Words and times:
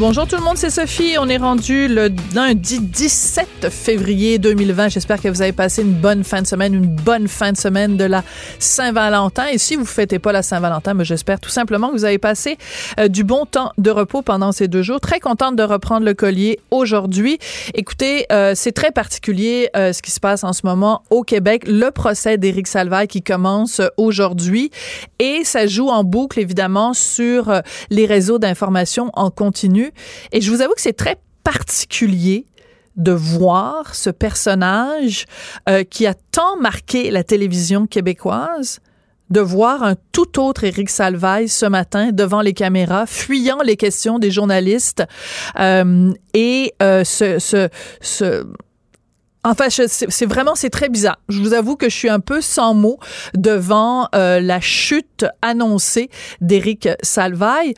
Bonjour 0.00 0.28
tout 0.28 0.36
le 0.36 0.42
monde, 0.42 0.56
c'est 0.56 0.70
Sophie. 0.70 1.16
On 1.18 1.28
est 1.28 1.38
rendu 1.38 1.88
le 1.88 2.10
lundi 2.32 2.78
17 2.78 3.68
février 3.68 4.38
2020. 4.38 4.90
J'espère 4.90 5.20
que 5.20 5.26
vous 5.26 5.42
avez 5.42 5.50
passé 5.50 5.82
une 5.82 5.94
bonne 5.94 6.22
fin 6.22 6.40
de 6.40 6.46
semaine, 6.46 6.72
une 6.72 6.86
bonne 6.86 7.26
fin 7.26 7.50
de 7.50 7.56
semaine 7.56 7.96
de 7.96 8.04
la 8.04 8.22
Saint-Valentin. 8.60 9.46
Et 9.48 9.58
si 9.58 9.74
vous 9.74 9.84
fêtez 9.84 10.20
pas 10.20 10.30
la 10.30 10.44
Saint-Valentin, 10.44 10.94
mais 10.94 11.04
j'espère 11.04 11.40
tout 11.40 11.50
simplement 11.50 11.88
que 11.88 11.94
vous 11.94 12.04
avez 12.04 12.18
passé 12.18 12.58
euh, 13.00 13.08
du 13.08 13.24
bon 13.24 13.44
temps 13.44 13.72
de 13.76 13.90
repos 13.90 14.22
pendant 14.22 14.52
ces 14.52 14.68
deux 14.68 14.82
jours. 14.82 15.00
Très 15.00 15.18
contente 15.18 15.56
de 15.56 15.64
reprendre 15.64 16.06
le 16.06 16.14
collier 16.14 16.60
aujourd'hui. 16.70 17.40
Écoutez, 17.74 18.26
euh, 18.30 18.52
c'est 18.54 18.70
très 18.70 18.92
particulier 18.92 19.68
euh, 19.76 19.92
ce 19.92 20.00
qui 20.00 20.12
se 20.12 20.20
passe 20.20 20.44
en 20.44 20.52
ce 20.52 20.60
moment 20.62 21.02
au 21.10 21.24
Québec. 21.24 21.64
Le 21.66 21.90
procès 21.90 22.38
d'Éric 22.38 22.68
Salvaille 22.68 23.08
qui 23.08 23.22
commence 23.22 23.80
aujourd'hui 23.96 24.70
et 25.18 25.40
ça 25.42 25.66
joue 25.66 25.88
en 25.88 26.04
boucle 26.04 26.38
évidemment 26.38 26.94
sur 26.94 27.52
les 27.90 28.06
réseaux 28.06 28.38
d'information 28.38 29.10
en 29.14 29.30
continu. 29.30 29.87
Et 30.32 30.40
je 30.40 30.50
vous 30.50 30.60
avoue 30.60 30.74
que 30.74 30.80
c'est 30.80 30.96
très 30.96 31.16
particulier 31.44 32.46
de 32.98 33.12
voir 33.12 33.94
ce 33.94 34.10
personnage 34.10 35.24
euh, 35.68 35.84
qui 35.84 36.06
a 36.06 36.14
tant 36.14 36.58
marqué 36.60 37.10
la 37.10 37.24
télévision 37.24 37.86
québécoise 37.86 38.80
de 39.30 39.40
voir 39.40 39.82
un 39.82 39.94
tout 40.12 40.40
autre 40.40 40.64
Éric 40.64 40.90
Salvaille 40.90 41.48
ce 41.48 41.66
matin 41.66 42.12
devant 42.12 42.40
les 42.40 42.54
caméras, 42.54 43.06
fuyant 43.06 43.58
les 43.62 43.76
questions 43.76 44.18
des 44.18 44.30
journalistes 44.30 45.04
euh, 45.58 46.12
et 46.34 46.74
euh, 46.82 47.04
ce, 47.04 48.48
Enfin, 49.44 49.66
c'est 49.70 50.26
vraiment, 50.26 50.54
c'est 50.54 50.68
très 50.68 50.88
bizarre. 50.88 51.18
Je 51.28 51.40
vous 51.40 51.54
avoue 51.54 51.76
que 51.76 51.88
je 51.88 51.94
suis 51.94 52.08
un 52.08 52.20
peu 52.20 52.40
sans 52.40 52.74
mots 52.74 52.98
devant 53.34 54.08
la 54.12 54.60
chute 54.60 55.24
annoncée 55.40 56.10
d'Éric 56.40 56.88
Salvaille 57.02 57.74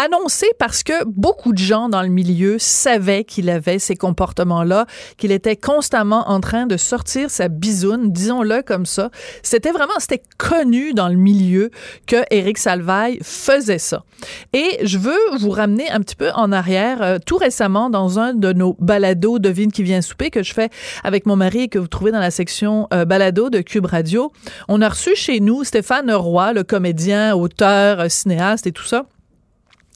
annoncé 0.00 0.46
parce 0.58 0.82
que 0.82 1.04
beaucoup 1.04 1.52
de 1.52 1.58
gens 1.58 1.88
dans 1.88 2.02
le 2.02 2.08
milieu 2.08 2.56
savaient 2.58 3.24
qu'il 3.24 3.50
avait 3.50 3.78
ces 3.78 3.96
comportements-là, 3.96 4.86
qu'il 5.16 5.32
était 5.32 5.56
constamment 5.56 6.28
en 6.28 6.40
train 6.40 6.66
de 6.66 6.76
sortir 6.76 7.30
sa 7.30 7.48
bisoune, 7.48 8.12
disons-le 8.12 8.62
comme 8.62 8.86
ça. 8.86 9.10
C'était 9.42 9.72
vraiment, 9.72 9.98
c'était 9.98 10.22
connu 10.38 10.92
dans 10.92 11.08
le 11.08 11.16
milieu 11.16 11.70
que 12.06 12.16
Éric 12.30 12.58
Salvaille 12.58 13.18
faisait 13.22 13.78
ça. 13.78 14.04
Et 14.52 14.78
je 14.82 14.98
veux 14.98 15.18
vous 15.38 15.50
ramener 15.50 15.90
un 15.90 16.00
petit 16.00 16.16
peu 16.16 16.30
en 16.34 16.52
arrière. 16.52 17.02
Euh, 17.02 17.18
tout 17.24 17.36
récemment, 17.36 17.90
dans 17.90 18.18
un 18.18 18.34
de 18.34 18.52
nos 18.52 18.76
balados 18.78 19.38
Devine 19.38 19.72
qui 19.72 19.82
vient 19.82 20.02
souper 20.02 20.30
que 20.30 20.42
je 20.42 20.52
fais 20.52 20.70
avec 21.04 21.26
mon 21.26 21.36
mari 21.36 21.62
et 21.62 21.68
que 21.68 21.78
vous 21.78 21.88
trouvez 21.88 22.12
dans 22.12 22.20
la 22.20 22.30
section 22.30 22.88
euh, 22.92 23.04
balado 23.04 23.50
de 23.50 23.60
Cube 23.60 23.86
Radio, 23.86 24.32
on 24.68 24.82
a 24.82 24.88
reçu 24.88 25.14
chez 25.14 25.40
nous 25.40 25.64
Stéphane 25.64 26.10
Roy, 26.12 26.52
le 26.52 26.64
comédien, 26.64 27.34
auteur, 27.34 28.00
euh, 28.00 28.08
cinéaste 28.08 28.66
et 28.66 28.72
tout 28.72 28.84
ça. 28.84 29.06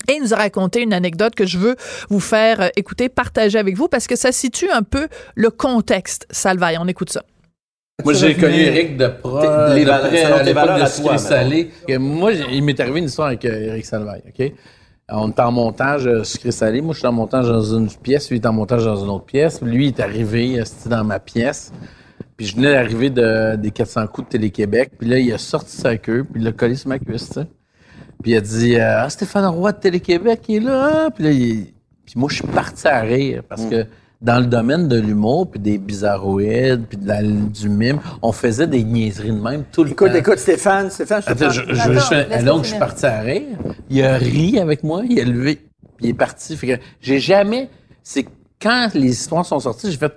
Et 0.09 0.15
il 0.15 0.23
nous 0.23 0.35
a 0.35 0.37
raconté 0.37 0.83
une 0.83 0.93
anecdote 0.93 1.35
que 1.35 1.47
je 1.47 1.59
veux 1.59 1.77
vous 2.09 2.21
faire 2.21 2.61
euh, 2.61 2.69
écouter, 2.77 3.09
partager 3.09 3.59
avec 3.59 3.77
vous, 3.77 3.89
parce 3.89 4.07
que 4.07 4.17
ça 4.17 4.33
situe 4.33 4.71
un 4.71 4.83
peu 4.83 5.09
le 5.35 5.51
contexte, 5.51 6.27
Salvaille. 6.31 6.77
On 6.79 6.89
écoute 6.89 7.11
ça. 7.11 7.23
Moi, 8.05 8.13
j'ai 8.13 8.35
connu 8.35 8.57
Eric 8.57 8.97
de 8.97 9.07
proche, 9.07 9.45
les 9.75 9.85
de 9.85 10.87
Sucré 10.87 11.19
Salé. 11.19 11.71
Moi, 11.99 12.33
il 12.33 12.65
m'est 12.65 12.79
arrivé 12.81 12.99
une 12.99 13.05
histoire 13.07 13.29
avec 13.29 13.45
Eric 13.45 13.85
euh, 13.85 13.89
Salvaille, 13.89 14.23
OK? 14.27 14.53
On 15.11 15.31
est 15.31 15.41
en 15.41 15.53
montage 15.53 16.07
euh, 16.07 16.25
sucré 16.25 16.51
salé. 16.51 16.81
Moi, 16.81 16.95
je 16.95 17.01
suis 17.01 17.07
en 17.07 17.13
montage 17.13 17.47
dans 17.47 17.63
une 17.63 17.89
pièce, 17.91 18.31
lui 18.31 18.39
il 18.39 18.43
est 18.43 18.47
en 18.47 18.55
montage 18.55 18.85
dans 18.85 18.97
une 18.97 19.11
autre 19.11 19.27
pièce. 19.27 19.61
Lui, 19.61 19.87
il 19.87 19.89
est 19.89 20.01
arrivé, 20.01 20.63
c'était 20.65 20.89
dans 20.89 21.05
ma 21.05 21.21
pièce. 21.21 21.73
Puis 22.37 22.47
je 22.47 22.57
venais 22.57 22.73
d'arriver 22.73 23.11
de, 23.11 23.57
des 23.57 23.71
400 23.71 24.07
coups 24.07 24.29
de 24.29 24.33
Télé-Québec. 24.33 24.93
Puis 24.99 25.09
là, 25.09 25.19
il 25.19 25.31
a 25.33 25.39
sorti 25.39 25.77
sa 25.77 25.97
queue, 25.99 26.25
puis 26.25 26.41
il 26.41 26.45
l'a 26.45 26.53
collé 26.53 26.75
sur 26.75 26.89
ma 26.89 26.99
cuisse, 26.99 27.29
tu 27.29 27.35
sais. 27.35 27.47
Puis 28.25 28.33
il 28.33 28.37
a 28.39 28.41
dit 28.41 28.77
euh, 28.77 29.03
Ah, 29.03 29.11
Stéphane 29.11 29.45
Roy 29.45 29.73
de 29.73 29.77
Télé-Québec, 29.81 30.41
il 30.49 30.57
est 30.57 30.61
là. 30.61 31.11
Puis 31.11 31.25
là, 31.25 31.31
il... 31.31 31.67
puis 32.07 32.15
moi, 32.17 32.31
je 32.31 32.37
suis 32.37 32.47
parti 32.47 32.89
à 32.89 33.03
rire 33.03 33.43
parce 33.47 33.65
mm. 33.65 33.71
que 33.71 33.87
dans 34.23 34.41
le 34.41 34.47
domaine 34.47 34.89
de 34.89 34.99
l'humour, 34.99 35.51
puis 35.51 35.61
des 35.61 35.77
bizarroïdes, 35.77 36.87
puis 36.89 36.97
de 36.97 37.49
du 37.51 37.69
mime, 37.69 38.01
on 38.23 38.33
faisait 38.33 38.67
des 38.67 38.83
niaiseries 38.83 39.31
de 39.31 39.43
même 39.43 39.65
tout 39.71 39.85
le 39.85 39.91
écoute, 39.91 40.11
temps. 40.11 40.17
Écoute, 40.17 40.39
Stéphane, 40.39 40.89
Stéphane, 40.89 41.21
je 41.21 41.31
Attends, 41.33 41.51
je, 41.51 41.61
je, 41.69 42.45
donc, 42.47 42.65
je 42.65 42.71
suis 42.71 42.79
parti 42.79 43.05
à 43.05 43.21
rire. 43.21 43.59
Il 43.91 44.03
a 44.03 44.17
ri 44.17 44.59
avec 44.59 44.83
moi, 44.85 45.03
il 45.07 45.21
a 45.21 45.25
levé, 45.25 45.57
puis 45.99 46.07
il 46.07 46.09
est 46.09 46.15
parti. 46.15 46.57
Fait 46.57 46.79
que 46.79 46.83
j'ai 47.03 47.19
jamais... 47.19 47.69
C'est 48.03 48.25
quand 48.59 48.89
les 48.95 49.11
histoires 49.11 49.45
sont 49.45 49.61
sorties, 49.61 49.91
j'ai 49.91 49.99
fait 49.99 50.15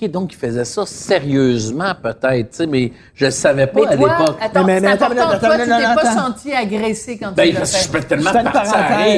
OK, 0.00 0.10
donc 0.10 0.32
il 0.32 0.36
faisait 0.36 0.64
ça 0.64 0.86
sérieusement, 0.86 1.92
peut-être, 2.02 2.64
mais 2.66 2.92
je 3.14 3.26
ne 3.26 3.30
savais 3.30 3.66
pas 3.66 3.88
à 3.88 3.94
l'époque. 3.94 4.36
Attends, 4.40 4.64
mais, 4.64 4.80
mais, 4.80 4.88
attends, 4.88 5.10
toi, 5.10 5.34
tu 5.34 5.64
t'es 5.64 5.94
pas 5.94 6.14
senti 6.14 6.52
agressé 6.52 7.18
quand 7.18 7.32
ben, 7.32 7.50
tu 7.50 7.54
l'as 7.54 7.66
fait. 7.66 7.84
Je 7.84 7.90
peux 7.90 8.00
tellement 8.00 8.32
partir 8.32 8.74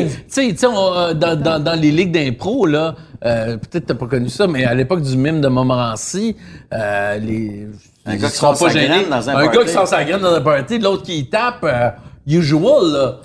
Tu 0.07 0.25
sais, 0.29 0.57
euh, 0.65 1.15
dans, 1.15 1.41
dans, 1.41 1.63
dans, 1.63 1.81
les 1.81 1.93
ligues 1.93 2.13
d'impro, 2.13 2.67
là, 2.67 2.97
euh, 3.25 3.57
peut-être 3.57 3.87
t'as 3.87 3.95
pas 3.95 4.07
connu 4.07 4.29
ça, 4.29 4.47
mais 4.47 4.65
à 4.65 4.75
l'époque 4.75 5.03
du 5.03 5.17
mime 5.17 5.41
de 5.41 5.49
Montmorency, 5.49 6.37
euh, 6.73 7.19
les... 7.19 7.69
Un 8.07 8.17
gars 8.17 8.29
qui 8.29 8.37
sort 8.37 8.57
sa 8.57 8.69
graine 8.69 9.09
dans 9.09 9.31
un 9.31 9.33
party. 9.33 9.49
Un 9.49 9.53
gars 9.53 9.65
qui 9.65 9.73
sort 9.73 9.89
sa 9.89 10.05
graine 10.05 10.21
dans 10.21 10.35
un 10.35 10.41
party, 10.41 10.79
l'autre 10.79 11.05
qui 11.05 11.29
tape, 11.31 11.65
euh, 11.65 11.91
usual, 12.27 12.93
là. 12.93 13.21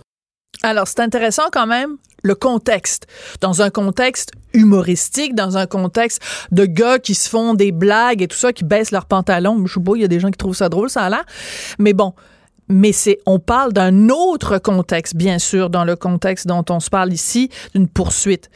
Alors, 0.62 0.88
c'est 0.88 1.00
intéressant 1.00 1.44
quand 1.52 1.68
même 1.68 1.98
le 2.24 2.36
contexte. 2.36 3.08
Dans 3.42 3.62
un 3.62 3.70
contexte 3.70 4.32
humoristique, 4.54 5.36
dans 5.36 5.58
un 5.58 5.68
contexte 5.68 6.22
de 6.52 6.66
gars 6.66 7.00
qui 7.00 7.16
se 7.16 7.30
font 7.30 7.54
des 7.54 7.72
blagues 7.72 8.22
et 8.22 8.28
tout 8.28 8.38
ça, 8.38 8.54
qui 8.54 8.64
baissent 8.64 8.92
leurs 8.92 9.06
pantalons. 9.06 9.66
Je 9.66 9.74
sais 9.74 9.80
pas, 9.80 9.92
il 9.96 10.02
y 10.02 10.06
a 10.06 10.08
des 10.08 10.20
gens 10.20 10.32
qui 10.32 10.38
trouvent 10.38 10.56
ça 10.56 10.70
drôle, 10.70 10.90
ça 10.90 11.04
a 11.04 11.10
l'air. 11.10 11.26
Mais 11.78 11.94
bon, 11.94 12.14
mais 12.70 12.92
c'est 12.92 13.20
on 13.26 13.40
parle 13.40 13.74
d'un 13.74 14.10
autre 14.10 14.60
contexte 14.60 15.16
bien 15.16 15.40
sûr 15.40 15.70
dans 15.70 15.84
le 15.84 15.96
contexte 15.96 16.48
dont 16.48 16.64
on 16.70 16.80
se 16.80 16.90
parle 16.90 17.12
ici 17.12 17.50
d'une 17.74 17.88
poursuite. 17.88 18.50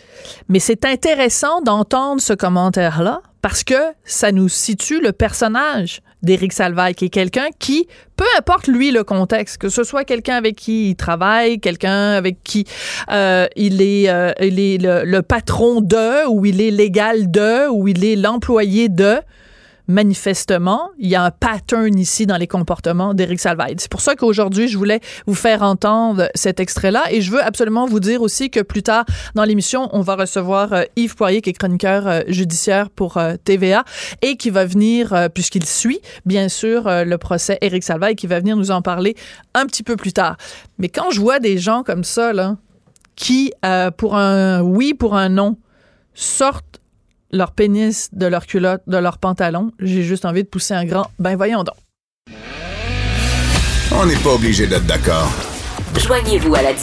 Mais 0.47 0.59
c'est 0.59 0.85
intéressant 0.85 1.61
d'entendre 1.61 2.21
ce 2.21 2.33
commentaire 2.33 3.01
là 3.01 3.21
parce 3.41 3.63
que 3.63 3.75
ça 4.05 4.31
nous 4.31 4.49
situe 4.49 5.01
le 5.01 5.11
personnage 5.11 6.01
d'Éric 6.23 6.53
Salvaille, 6.53 6.95
qui 6.95 7.05
est 7.05 7.09
quelqu'un 7.09 7.47
qui, 7.59 7.87
peu 8.15 8.25
importe 8.37 8.67
lui 8.67 8.91
le 8.91 9.03
contexte, 9.03 9.57
que 9.57 9.69
ce 9.69 9.83
soit 9.83 10.03
quelqu'un 10.03 10.35
avec 10.35 10.55
qui 10.55 10.89
il 10.89 10.95
travaille, 10.95 11.59
quelqu'un 11.59 12.11
avec 12.11 12.37
qui 12.43 12.65
euh, 13.11 13.47
il 13.55 13.81
est, 13.81 14.09
euh, 14.09 14.31
il 14.41 14.59
est 14.59 14.81
le, 14.81 15.03
le, 15.03 15.21
patron 15.21 15.81
de, 15.81 16.27
ou 16.29 16.45
il 16.45 16.61
est 16.61 16.71
légal 16.71 17.29
de, 17.29 17.69
ou 17.69 17.87
il 17.87 18.03
est 18.05 18.15
l'employé 18.15 18.89
de, 18.89 19.17
manifestement, 19.87 20.89
il 20.97 21.09
y 21.09 21.15
a 21.15 21.23
un 21.23 21.31
pattern 21.31 21.97
ici 21.97 22.25
dans 22.25 22.37
les 22.37 22.47
comportements 22.47 23.13
d'Éric 23.13 23.39
Salvaille. 23.39 23.75
C'est 23.77 23.91
pour 23.91 24.01
ça 24.01 24.15
qu'aujourd'hui, 24.15 24.67
je 24.67 24.77
voulais 24.77 25.01
vous 25.27 25.35
faire 25.35 25.61
entendre 25.61 26.29
cet 26.35 26.59
extrait-là 26.59 27.03
et 27.11 27.21
je 27.21 27.31
veux 27.31 27.43
absolument 27.43 27.85
vous 27.85 27.99
dire 27.99 28.21
aussi 28.21 28.49
que 28.49 28.61
plus 28.61 28.83
tard 28.83 29.05
dans 29.35 29.43
l'émission, 29.43 29.89
on 29.91 30.01
va 30.01 30.15
recevoir 30.15 30.73
euh, 30.73 30.83
Yves 30.95 31.15
Poirier, 31.15 31.41
qui 31.41 31.49
est 31.49 31.53
chroniqueur 31.53 32.07
euh, 32.07 32.21
judiciaire 32.27 32.89
pour 32.89 33.17
euh, 33.17 33.35
TVA 33.43 33.83
et 34.21 34.37
qui 34.37 34.49
va 34.49 34.65
venir, 34.65 35.29
puisqu'il 35.33 35.65
suit, 35.65 35.99
bien 36.25 36.49
sûr, 36.49 36.83
le 36.87 37.15
procès 37.17 37.57
Éric 37.61 37.83
Salvaille, 37.83 38.15
qui 38.15 38.27
va 38.27 38.39
venir 38.39 38.55
nous 38.55 38.71
en 38.71 38.81
parler 38.81 39.15
un 39.53 39.65
petit 39.65 39.83
peu 39.83 39.95
plus 39.95 40.13
tard. 40.13 40.37
Mais 40.77 40.89
quand 40.89 41.11
je 41.11 41.19
vois 41.19 41.39
des 41.39 41.57
gens 41.57 41.83
comme 41.83 42.03
ça, 42.03 42.33
là, 42.33 42.57
qui, 43.15 43.53
pour 43.97 44.15
un 44.15 44.61
oui, 44.61 44.93
pour 44.93 45.15
un 45.15 45.29
non, 45.29 45.57
sortent 46.13 46.79
leur 47.33 47.51
pénis 47.51 48.09
de 48.13 48.27
leur 48.27 48.45
culotte, 48.45 48.83
de 48.87 48.97
leur 48.97 49.17
pantalon. 49.17 49.71
J'ai 49.79 50.03
juste 50.03 50.23
envie 50.23 50.43
de 50.43 50.47
pousser 50.47 50.73
un 50.75 50.85
grand 50.85 51.07
ben 51.19 51.35
voyons 51.35 51.63
donc. 51.63 51.75
On 53.91 54.05
n'est 54.05 54.15
pas 54.17 54.33
obligé 54.33 54.67
d'être 54.67 54.85
d'accord. 54.85 55.29
Joignez-vous 55.97 56.55
à 56.55 56.61
la 56.61 56.73
discussion. 56.73 56.81